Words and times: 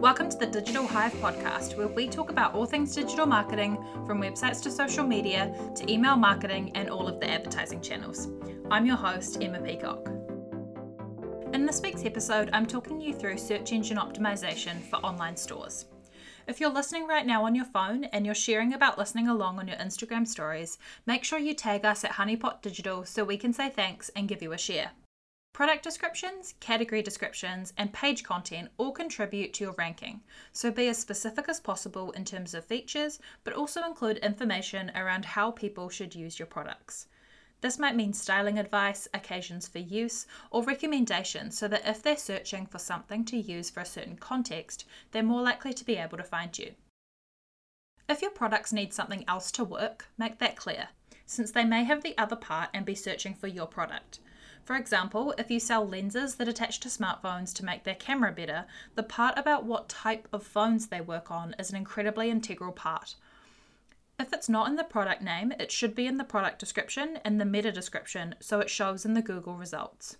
Welcome 0.00 0.30
to 0.30 0.38
the 0.38 0.46
Digital 0.46 0.86
Hive 0.86 1.12
podcast, 1.16 1.76
where 1.76 1.86
we 1.86 2.08
talk 2.08 2.30
about 2.30 2.54
all 2.54 2.64
things 2.64 2.94
digital 2.94 3.26
marketing, 3.26 3.76
from 4.06 4.22
websites 4.22 4.62
to 4.62 4.70
social 4.70 5.06
media 5.06 5.54
to 5.76 5.92
email 5.92 6.16
marketing 6.16 6.72
and 6.74 6.88
all 6.88 7.06
of 7.06 7.20
the 7.20 7.30
advertising 7.30 7.82
channels. 7.82 8.28
I'm 8.70 8.86
your 8.86 8.96
host, 8.96 9.42
Emma 9.42 9.60
Peacock. 9.60 10.08
In 11.52 11.66
this 11.66 11.82
week's 11.82 12.06
episode, 12.06 12.48
I'm 12.54 12.64
talking 12.64 12.98
you 12.98 13.12
through 13.12 13.36
search 13.36 13.72
engine 13.72 13.98
optimization 13.98 14.80
for 14.80 14.96
online 15.00 15.36
stores. 15.36 15.84
If 16.46 16.60
you're 16.60 16.70
listening 16.70 17.06
right 17.06 17.26
now 17.26 17.44
on 17.44 17.54
your 17.54 17.66
phone 17.66 18.04
and 18.04 18.24
you're 18.24 18.34
sharing 18.34 18.72
about 18.72 18.96
listening 18.96 19.28
along 19.28 19.58
on 19.58 19.68
your 19.68 19.76
Instagram 19.76 20.26
stories, 20.26 20.78
make 21.04 21.24
sure 21.24 21.38
you 21.38 21.52
tag 21.52 21.84
us 21.84 22.04
at 22.04 22.12
Honeypot 22.12 22.62
Digital 22.62 23.04
so 23.04 23.22
we 23.22 23.36
can 23.36 23.52
say 23.52 23.68
thanks 23.68 24.08
and 24.16 24.28
give 24.28 24.40
you 24.40 24.52
a 24.52 24.58
share. 24.58 24.92
Product 25.52 25.82
descriptions, 25.82 26.54
category 26.60 27.02
descriptions, 27.02 27.72
and 27.76 27.92
page 27.92 28.22
content 28.22 28.70
all 28.78 28.92
contribute 28.92 29.52
to 29.54 29.64
your 29.64 29.74
ranking, 29.74 30.22
so 30.52 30.70
be 30.70 30.88
as 30.88 30.96
specific 30.96 31.48
as 31.48 31.60
possible 31.60 32.12
in 32.12 32.24
terms 32.24 32.54
of 32.54 32.64
features, 32.64 33.18
but 33.44 33.52
also 33.52 33.84
include 33.84 34.18
information 34.18 34.90
around 34.94 35.24
how 35.24 35.50
people 35.50 35.88
should 35.88 36.14
use 36.14 36.38
your 36.38 36.46
products. 36.46 37.08
This 37.60 37.78
might 37.78 37.96
mean 37.96 38.14
styling 38.14 38.58
advice, 38.58 39.06
occasions 39.12 39.68
for 39.68 39.80
use, 39.80 40.26
or 40.50 40.62
recommendations 40.62 41.58
so 41.58 41.68
that 41.68 41.86
if 41.86 42.02
they're 42.02 42.16
searching 42.16 42.64
for 42.64 42.78
something 42.78 43.24
to 43.26 43.36
use 43.36 43.68
for 43.68 43.80
a 43.80 43.84
certain 43.86 44.16
context, 44.16 44.86
they're 45.10 45.22
more 45.22 45.42
likely 45.42 45.74
to 45.74 45.84
be 45.84 45.96
able 45.96 46.16
to 46.16 46.24
find 46.24 46.58
you. 46.58 46.74
If 48.08 48.22
your 48.22 48.30
products 48.30 48.72
need 48.72 48.94
something 48.94 49.24
else 49.28 49.52
to 49.52 49.64
work, 49.64 50.06
make 50.16 50.38
that 50.38 50.56
clear, 50.56 50.88
since 51.26 51.50
they 51.50 51.64
may 51.64 51.84
have 51.84 52.02
the 52.02 52.16
other 52.16 52.36
part 52.36 52.70
and 52.72 52.86
be 52.86 52.94
searching 52.94 53.34
for 53.34 53.46
your 53.46 53.66
product. 53.66 54.20
For 54.64 54.76
example, 54.76 55.34
if 55.36 55.50
you 55.50 55.58
sell 55.58 55.86
lenses 55.86 56.36
that 56.36 56.48
attach 56.48 56.80
to 56.80 56.88
smartphones 56.88 57.52
to 57.54 57.64
make 57.64 57.84
their 57.84 57.94
camera 57.94 58.30
better, 58.30 58.66
the 58.94 59.02
part 59.02 59.36
about 59.36 59.64
what 59.64 59.88
type 59.88 60.28
of 60.32 60.42
phones 60.42 60.86
they 60.86 61.00
work 61.00 61.30
on 61.30 61.54
is 61.58 61.70
an 61.70 61.76
incredibly 61.76 62.30
integral 62.30 62.72
part. 62.72 63.16
If 64.18 64.32
it's 64.32 64.50
not 64.50 64.68
in 64.68 64.76
the 64.76 64.84
product 64.84 65.22
name, 65.22 65.52
it 65.58 65.72
should 65.72 65.94
be 65.94 66.06
in 66.06 66.18
the 66.18 66.24
product 66.24 66.58
description 66.58 67.18
and 67.24 67.40
the 67.40 67.46
meta 67.46 67.72
description 67.72 68.34
so 68.38 68.60
it 68.60 68.68
shows 68.68 69.06
in 69.06 69.14
the 69.14 69.22
Google 69.22 69.56
results. 69.56 70.18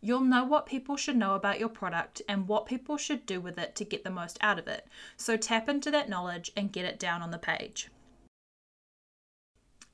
You'll 0.00 0.20
know 0.20 0.44
what 0.44 0.66
people 0.66 0.96
should 0.96 1.16
know 1.16 1.34
about 1.34 1.58
your 1.58 1.68
product 1.68 2.22
and 2.28 2.46
what 2.46 2.66
people 2.66 2.96
should 2.96 3.26
do 3.26 3.40
with 3.40 3.58
it 3.58 3.74
to 3.76 3.84
get 3.84 4.04
the 4.04 4.10
most 4.10 4.38
out 4.40 4.58
of 4.58 4.68
it, 4.68 4.86
so 5.16 5.36
tap 5.36 5.68
into 5.68 5.90
that 5.90 6.08
knowledge 6.08 6.52
and 6.56 6.72
get 6.72 6.84
it 6.84 7.00
down 7.00 7.20
on 7.20 7.32
the 7.32 7.38
page. 7.38 7.88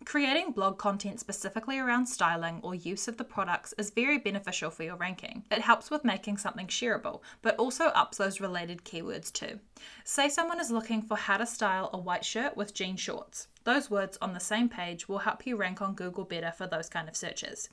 Creating 0.05 0.51
blog 0.51 0.79
content 0.79 1.21
specifically 1.21 1.79
around 1.79 2.07
styling 2.07 2.61
or 2.63 2.75
use 2.75 3.07
of 3.07 3.17
the 3.17 3.25
products 3.25 3.73
is 3.79 3.91
very 3.91 4.19
beneficial 4.19 4.69
for 4.71 4.83
your 4.83 4.97
ranking. 4.97 5.45
It 5.51 5.61
helps 5.61 5.91
with 5.91 6.05
making 6.05 6.39
something 6.39 6.67
shareable, 6.67 7.21
but 7.41 7.57
also 7.57 7.87
ups 7.87 8.19
those 8.19 8.41
related 8.41 8.85
keywords 8.85 9.33
too. 9.33 9.61
Say 10.05 10.29
someone 10.29 10.61
is 10.61 10.71
looking 10.71 11.03
for 11.03 11.17
how 11.17 11.37
to 11.37 11.47
style 11.47 11.89
a 11.93 11.99
white 11.99 12.25
shirt 12.25 12.57
with 12.57 12.75
jean 12.75 12.97
shorts. 12.97 13.47
Those 13.65 13.91
words 13.91 14.19
on 14.21 14.35
the 14.35 14.41
same 14.41 14.69
page 14.69 15.09
will 15.09 15.19
help 15.19 15.47
you 15.47 15.57
rank 15.57 15.81
on 15.81 15.95
Google 15.95 16.25
better 16.25 16.51
for 16.51 16.67
those 16.67 16.89
kind 16.89 17.09
of 17.09 17.17
searches. 17.17 17.69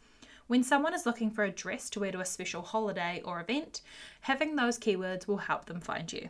When 0.47 0.64
someone 0.64 0.93
is 0.93 1.05
looking 1.05 1.31
for 1.31 1.43
a 1.43 1.52
dress 1.52 1.89
to 1.91 1.99
wear 1.99 2.11
to 2.11 2.21
a 2.21 2.25
special 2.25 2.61
holiday 2.61 3.21
or 3.25 3.41
event, 3.41 3.81
having 4.21 4.55
those 4.55 4.80
keywords 4.80 5.27
will 5.27 5.38
help 5.38 5.66
them 5.66 5.81
find 5.81 6.11
you. 6.14 6.30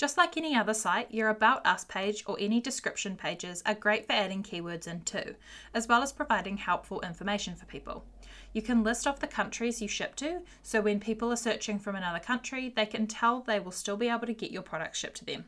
Just 0.00 0.16
like 0.16 0.38
any 0.38 0.56
other 0.56 0.72
site, 0.72 1.12
your 1.12 1.28
About 1.28 1.66
Us 1.66 1.84
page 1.84 2.24
or 2.26 2.38
any 2.40 2.58
description 2.58 3.16
pages 3.16 3.62
are 3.66 3.74
great 3.74 4.06
for 4.06 4.14
adding 4.14 4.42
keywords 4.42 4.86
in 4.86 5.02
too, 5.02 5.34
as 5.74 5.86
well 5.86 6.02
as 6.02 6.10
providing 6.10 6.56
helpful 6.56 7.02
information 7.02 7.54
for 7.54 7.66
people. 7.66 8.06
You 8.54 8.62
can 8.62 8.82
list 8.82 9.06
off 9.06 9.20
the 9.20 9.26
countries 9.26 9.82
you 9.82 9.88
ship 9.88 10.16
to, 10.16 10.40
so 10.62 10.80
when 10.80 11.00
people 11.00 11.30
are 11.30 11.36
searching 11.36 11.78
from 11.78 11.96
another 11.96 12.18
country, 12.18 12.72
they 12.74 12.86
can 12.86 13.06
tell 13.06 13.40
they 13.40 13.60
will 13.60 13.72
still 13.72 13.98
be 13.98 14.08
able 14.08 14.26
to 14.26 14.32
get 14.32 14.50
your 14.50 14.62
product 14.62 14.96
shipped 14.96 15.18
to 15.18 15.26
them. 15.26 15.44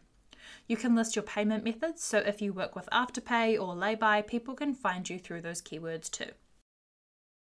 You 0.67 0.77
can 0.77 0.95
list 0.95 1.17
your 1.17 1.23
payment 1.23 1.65
methods, 1.65 2.05
so 2.05 2.19
if 2.19 2.43
you 2.43 2.53
work 2.53 2.77
with 2.77 2.91
Afterpay 2.93 3.55
or 3.59 3.75
Laybuy, 3.75 4.27
people 4.27 4.53
can 4.53 4.75
find 4.75 5.09
you 5.09 5.19
through 5.19 5.41
those 5.41 5.63
keywords 5.63 6.11
too. 6.11 6.33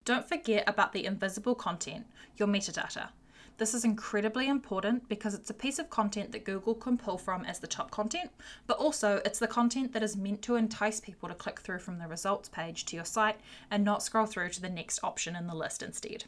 Don't 0.05 0.29
forget 0.29 0.65
about 0.67 0.93
the 0.93 1.07
invisible 1.07 1.55
content, 1.55 2.05
your 2.37 2.47
metadata. 2.49 3.09
This 3.61 3.75
is 3.75 3.85
incredibly 3.85 4.49
important 4.49 5.07
because 5.07 5.35
it's 5.35 5.51
a 5.51 5.55
piece 5.55 5.79
of 5.79 5.91
content 5.91 6.33
that 6.33 6.47
Google 6.47 6.75
can 6.75 6.97
pull 6.97 7.19
from 7.19 7.45
as 7.45 7.59
the 7.59 7.67
top 7.67 7.91
content, 7.91 8.31
but 8.67 8.79
also 8.79 9.21
it's 9.23 9.39
the 9.39 9.47
content 9.47 9.93
that 9.93 10.03
is 10.03 10.17
meant 10.17 10.41
to 10.45 10.57
entice 10.57 10.99
people 10.99 11.29
to 11.29 11.35
click 11.35 11.61
through 11.61 11.81
from 11.81 11.99
the 11.99 12.09
results 12.09 12.49
page 12.49 12.87
to 12.87 12.97
your 12.97 13.05
site 13.05 13.39
and 13.71 13.85
not 13.85 14.03
scroll 14.03 14.25
through 14.25 14.49
to 14.49 14.63
the 14.63 14.71
next 14.71 15.01
option 15.05 15.37
in 15.37 15.47
the 15.47 15.55
list 15.55 15.83
instead. 15.83 16.25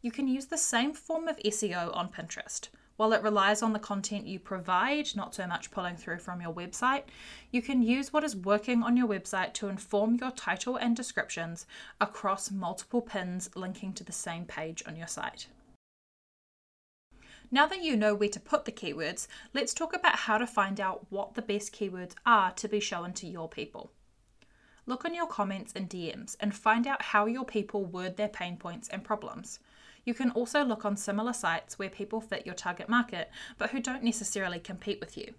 You 0.00 0.10
can 0.10 0.26
use 0.26 0.46
the 0.46 0.58
same 0.58 0.94
form 0.94 1.28
of 1.28 1.36
SEO 1.36 1.96
on 1.96 2.08
Pinterest. 2.08 2.70
While 2.96 3.12
it 3.12 3.22
relies 3.22 3.62
on 3.62 3.72
the 3.72 3.78
content 3.78 4.26
you 4.26 4.40
provide, 4.40 5.14
not 5.14 5.36
so 5.36 5.46
much 5.46 5.70
pulling 5.70 5.94
through 5.94 6.18
from 6.18 6.40
your 6.40 6.52
website, 6.52 7.04
you 7.52 7.62
can 7.62 7.84
use 7.84 8.12
what 8.12 8.24
is 8.24 8.34
working 8.34 8.82
on 8.82 8.96
your 8.96 9.06
website 9.06 9.52
to 9.52 9.68
inform 9.68 10.16
your 10.16 10.32
title 10.32 10.74
and 10.74 10.96
descriptions 10.96 11.66
across 12.00 12.50
multiple 12.50 13.00
pins 13.00 13.48
linking 13.54 13.92
to 13.92 14.02
the 14.02 14.10
same 14.10 14.44
page 14.44 14.82
on 14.88 14.96
your 14.96 15.06
site. 15.06 15.46
Now 17.54 17.66
that 17.66 17.82
you 17.82 17.98
know 17.98 18.14
where 18.14 18.30
to 18.30 18.40
put 18.40 18.64
the 18.64 18.72
keywords, 18.72 19.26
let's 19.52 19.74
talk 19.74 19.94
about 19.94 20.20
how 20.20 20.38
to 20.38 20.46
find 20.46 20.80
out 20.80 21.04
what 21.10 21.34
the 21.34 21.42
best 21.42 21.70
keywords 21.70 22.14
are 22.24 22.50
to 22.52 22.66
be 22.66 22.80
shown 22.80 23.12
to 23.12 23.26
your 23.26 23.46
people. 23.46 23.92
Look 24.86 25.04
on 25.04 25.14
your 25.14 25.26
comments 25.26 25.70
and 25.76 25.86
DMs 25.86 26.34
and 26.40 26.54
find 26.54 26.86
out 26.86 27.02
how 27.02 27.26
your 27.26 27.44
people 27.44 27.84
word 27.84 28.16
their 28.16 28.28
pain 28.28 28.56
points 28.56 28.88
and 28.88 29.04
problems. 29.04 29.58
You 30.06 30.14
can 30.14 30.30
also 30.30 30.64
look 30.64 30.86
on 30.86 30.96
similar 30.96 31.34
sites 31.34 31.78
where 31.78 31.90
people 31.90 32.22
fit 32.22 32.46
your 32.46 32.54
target 32.54 32.88
market 32.88 33.30
but 33.58 33.68
who 33.68 33.80
don't 33.80 34.02
necessarily 34.02 34.58
compete 34.58 34.98
with 34.98 35.18
you. 35.18 35.34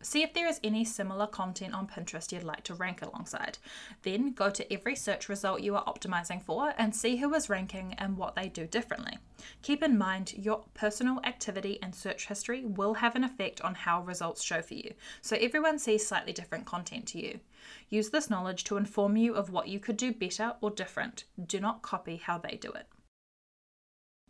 See 0.00 0.22
if 0.22 0.32
there 0.32 0.46
is 0.46 0.60
any 0.62 0.84
similar 0.84 1.26
content 1.26 1.74
on 1.74 1.88
Pinterest 1.88 2.30
you'd 2.30 2.44
like 2.44 2.62
to 2.64 2.74
rank 2.74 3.02
alongside. 3.02 3.58
Then 4.02 4.32
go 4.32 4.48
to 4.48 4.72
every 4.72 4.94
search 4.94 5.28
result 5.28 5.60
you 5.60 5.74
are 5.74 5.84
optimizing 5.84 6.42
for 6.42 6.72
and 6.78 6.94
see 6.94 7.16
who 7.16 7.34
is 7.34 7.50
ranking 7.50 7.94
and 7.94 8.16
what 8.16 8.36
they 8.36 8.48
do 8.48 8.66
differently. 8.66 9.18
Keep 9.62 9.82
in 9.82 9.98
mind 9.98 10.34
your 10.34 10.64
personal 10.74 11.20
activity 11.24 11.80
and 11.82 11.94
search 11.94 12.26
history 12.26 12.64
will 12.64 12.94
have 12.94 13.16
an 13.16 13.24
effect 13.24 13.60
on 13.62 13.74
how 13.74 14.02
results 14.02 14.42
show 14.42 14.62
for 14.62 14.74
you, 14.74 14.94
so 15.20 15.36
everyone 15.36 15.78
sees 15.78 16.06
slightly 16.06 16.32
different 16.32 16.64
content 16.64 17.06
to 17.08 17.20
you. 17.20 17.40
Use 17.88 18.10
this 18.10 18.30
knowledge 18.30 18.64
to 18.64 18.76
inform 18.76 19.16
you 19.16 19.34
of 19.34 19.50
what 19.50 19.68
you 19.68 19.80
could 19.80 19.96
do 19.96 20.12
better 20.12 20.54
or 20.60 20.70
different. 20.70 21.24
Do 21.44 21.58
not 21.60 21.82
copy 21.82 22.16
how 22.16 22.38
they 22.38 22.56
do 22.56 22.70
it. 22.70 22.86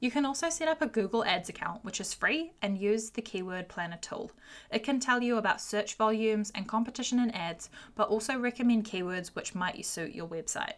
You 0.00 0.12
can 0.12 0.25
also 0.25 0.48
set 0.48 0.69
up 0.69 0.81
a 0.81 0.86
Google 0.86 1.25
Ads 1.25 1.48
account, 1.48 1.84
which 1.84 2.00
is 2.00 2.14
free, 2.14 2.53
and 2.62 2.78
use 2.78 3.10
the 3.10 3.22
Keyword 3.22 3.69
Planner 3.69 3.98
tool. 4.00 4.31
It 4.70 4.84
can 4.84 5.00
tell 5.00 5.22
you 5.22 5.36
about 5.36 5.60
search 5.60 5.97
volumes 5.97 6.53
and 6.54 6.69
competition 6.69 7.19
in 7.19 7.32
ads, 7.32 7.69
but 7.97 8.08
also 8.08 8.38
recommend 8.38 8.84
keywords 8.84 9.28
which 9.28 9.56
might 9.56 9.84
suit 9.84 10.14
your 10.14 10.28
website. 10.28 10.75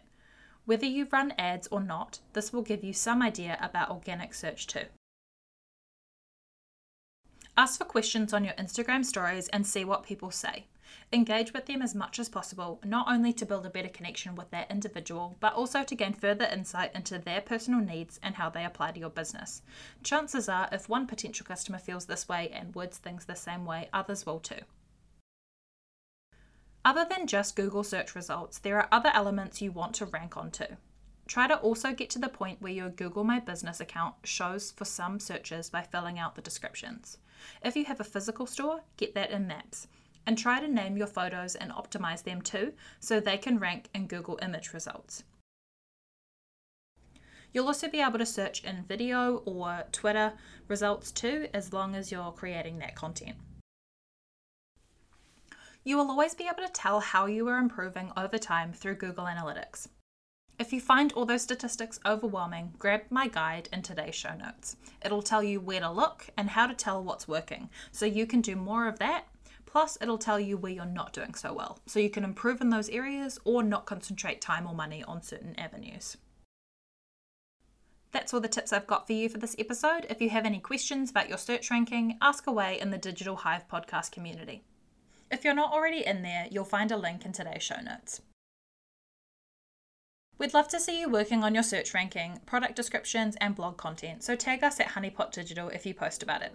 Whether 0.65 0.87
you 0.87 1.07
run 1.11 1.33
ads 1.37 1.67
or 1.67 1.81
not, 1.81 2.19
this 2.33 2.51
will 2.51 2.63
give 2.63 2.83
you 2.83 2.93
some 2.93 3.21
idea 3.21 3.57
about 3.61 3.91
organic 3.91 4.33
search 4.33 4.65
too. 4.65 4.85
Ask 7.57 7.77
for 7.77 7.85
questions 7.85 8.33
on 8.33 8.43
your 8.43 8.53
Instagram 8.53 9.05
stories 9.05 9.47
and 9.49 9.67
see 9.67 9.85
what 9.85 10.03
people 10.03 10.31
say. 10.31 10.65
Engage 11.13 11.51
with 11.51 11.65
them 11.65 11.81
as 11.81 11.93
much 11.93 12.19
as 12.19 12.29
possible, 12.29 12.79
not 12.85 13.05
only 13.09 13.33
to 13.33 13.45
build 13.45 13.65
a 13.65 13.69
better 13.69 13.89
connection 13.89 14.33
with 14.33 14.49
that 14.51 14.71
individual, 14.71 15.35
but 15.41 15.53
also 15.53 15.83
to 15.83 15.95
gain 15.95 16.13
further 16.13 16.45
insight 16.45 16.95
into 16.95 17.19
their 17.19 17.41
personal 17.41 17.81
needs 17.81 18.17
and 18.23 18.35
how 18.35 18.49
they 18.49 18.63
apply 18.63 18.91
to 18.91 18.99
your 18.99 19.09
business. 19.09 19.61
Chances 20.03 20.47
are, 20.47 20.69
if 20.71 20.87
one 20.87 21.07
potential 21.07 21.45
customer 21.45 21.79
feels 21.79 22.05
this 22.05 22.29
way 22.29 22.49
and 22.53 22.73
words 22.73 22.97
things 22.97 23.25
the 23.25 23.35
same 23.35 23.65
way, 23.65 23.89
others 23.91 24.25
will 24.25 24.39
too. 24.39 24.61
Other 26.85 27.05
than 27.07 27.27
just 27.27 27.57
Google 27.57 27.83
search 27.83 28.15
results, 28.15 28.59
there 28.59 28.77
are 28.77 28.87
other 28.89 29.11
elements 29.13 29.61
you 29.61 29.73
want 29.73 29.95
to 29.95 30.05
rank 30.05 30.37
on 30.37 30.49
too. 30.49 30.77
Try 31.27 31.45
to 31.47 31.57
also 31.57 31.93
get 31.93 32.09
to 32.11 32.19
the 32.19 32.29
point 32.29 32.61
where 32.61 32.71
your 32.71 32.89
Google 32.89 33.25
My 33.25 33.41
Business 33.41 33.81
account 33.81 34.15
shows 34.23 34.71
for 34.71 34.85
some 34.85 35.19
searches 35.19 35.69
by 35.69 35.81
filling 35.81 36.17
out 36.17 36.35
the 36.35 36.41
descriptions. 36.41 37.17
If 37.63 37.75
you 37.75 37.83
have 37.85 37.99
a 37.99 38.05
physical 38.05 38.45
store, 38.45 38.81
get 38.95 39.13
that 39.15 39.31
in 39.31 39.45
Maps 39.45 39.87
and 40.25 40.37
try 40.37 40.59
to 40.59 40.67
name 40.67 40.97
your 40.97 41.07
photos 41.07 41.55
and 41.55 41.71
optimize 41.71 42.23
them 42.23 42.41
too 42.41 42.73
so 42.99 43.19
they 43.19 43.37
can 43.37 43.59
rank 43.59 43.89
in 43.93 44.07
Google 44.07 44.39
image 44.41 44.73
results. 44.73 45.23
You'll 47.53 47.67
also 47.67 47.89
be 47.89 47.99
able 47.99 48.19
to 48.19 48.25
search 48.25 48.63
in 48.63 48.85
video 48.87 49.37
or 49.45 49.83
Twitter 49.91 50.33
results 50.67 51.11
too, 51.11 51.47
as 51.53 51.73
long 51.73 51.95
as 51.95 52.11
you're 52.11 52.31
creating 52.31 52.79
that 52.79 52.95
content. 52.95 53.35
You 55.83 55.97
will 55.97 56.09
always 56.09 56.35
be 56.35 56.45
able 56.45 56.65
to 56.65 56.71
tell 56.71 56.99
how 56.99 57.25
you 57.25 57.47
are 57.47 57.57
improving 57.57 58.11
over 58.15 58.37
time 58.37 58.71
through 58.71 58.95
Google 58.95 59.25
Analytics. 59.25 59.87
If 60.59 60.71
you 60.71 60.79
find 60.79 61.11
all 61.13 61.25
those 61.25 61.41
statistics 61.41 61.99
overwhelming, 62.05 62.73
grab 62.77 63.01
my 63.09 63.27
guide 63.27 63.67
in 63.73 63.81
today's 63.81 64.13
show 64.13 64.35
notes. 64.35 64.75
It'll 65.03 65.23
tell 65.23 65.41
you 65.41 65.59
where 65.59 65.79
to 65.79 65.89
look 65.89 66.29
and 66.37 66.51
how 66.51 66.67
to 66.67 66.75
tell 66.75 67.03
what's 67.03 67.27
working, 67.27 67.69
so 67.91 68.05
you 68.05 68.27
can 68.27 68.41
do 68.41 68.55
more 68.55 68.87
of 68.87 68.99
that 68.99 69.25
Plus, 69.71 69.97
it'll 70.01 70.17
tell 70.17 70.37
you 70.37 70.57
where 70.57 70.71
you're 70.71 70.85
not 70.85 71.13
doing 71.13 71.33
so 71.33 71.53
well, 71.53 71.79
so 71.85 71.97
you 71.97 72.09
can 72.09 72.25
improve 72.25 72.59
in 72.59 72.69
those 72.69 72.89
areas 72.89 73.39
or 73.45 73.63
not 73.63 73.85
concentrate 73.85 74.41
time 74.41 74.67
or 74.67 74.75
money 74.75 75.01
on 75.03 75.21
certain 75.21 75.57
avenues. 75.57 76.17
That's 78.11 78.33
all 78.33 78.41
the 78.41 78.49
tips 78.49 78.73
I've 78.73 78.85
got 78.85 79.07
for 79.07 79.13
you 79.13 79.29
for 79.29 79.37
this 79.37 79.55
episode. 79.57 80.05
If 80.09 80.19
you 80.19 80.29
have 80.29 80.45
any 80.45 80.59
questions 80.59 81.09
about 81.09 81.29
your 81.29 81.37
search 81.37 81.71
ranking, 81.71 82.17
ask 82.21 82.47
away 82.47 82.81
in 82.81 82.91
the 82.91 82.97
Digital 82.97 83.37
Hive 83.37 83.65
podcast 83.69 84.11
community. 84.11 84.61
If 85.31 85.45
you're 85.45 85.53
not 85.53 85.71
already 85.71 86.05
in 86.05 86.21
there, 86.21 86.47
you'll 86.51 86.65
find 86.65 86.91
a 86.91 86.97
link 86.97 87.23
in 87.23 87.31
today's 87.31 87.63
show 87.63 87.79
notes. 87.81 88.19
We'd 90.41 90.55
love 90.55 90.67
to 90.69 90.79
see 90.79 90.99
you 90.99 91.07
working 91.07 91.43
on 91.43 91.53
your 91.53 91.61
search 91.61 91.93
ranking, 91.93 92.39
product 92.47 92.75
descriptions, 92.75 93.37
and 93.39 93.53
blog 93.53 93.77
content, 93.77 94.23
so 94.23 94.35
tag 94.35 94.63
us 94.63 94.79
at 94.79 94.87
Honeypot 94.87 95.31
Digital 95.31 95.69
if 95.69 95.85
you 95.85 95.93
post 95.93 96.23
about 96.23 96.41
it. 96.41 96.51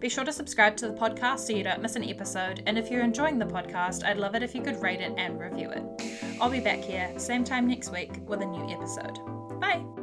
Be 0.00 0.08
sure 0.08 0.24
to 0.24 0.32
subscribe 0.32 0.76
to 0.78 0.88
the 0.88 0.94
podcast 0.94 1.38
so 1.38 1.52
you 1.52 1.62
don't 1.62 1.80
miss 1.80 1.94
an 1.94 2.02
episode, 2.02 2.64
and 2.66 2.76
if 2.76 2.90
you're 2.90 3.04
enjoying 3.04 3.38
the 3.38 3.44
podcast, 3.44 4.04
I'd 4.04 4.16
love 4.16 4.34
it 4.34 4.42
if 4.42 4.56
you 4.56 4.62
could 4.62 4.82
rate 4.82 5.00
it 5.00 5.14
and 5.16 5.38
review 5.38 5.70
it. 5.70 5.84
I'll 6.40 6.50
be 6.50 6.58
back 6.58 6.80
here, 6.80 7.16
same 7.16 7.44
time 7.44 7.68
next 7.68 7.92
week, 7.92 8.10
with 8.26 8.42
a 8.42 8.44
new 8.44 8.68
episode. 8.72 9.20
Bye! 9.60 9.97